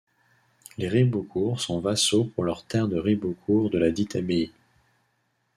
[0.79, 4.51] Les Ribeaucourt sont vassaux pour leur terre de Ribeaucourt de la dite abbaye.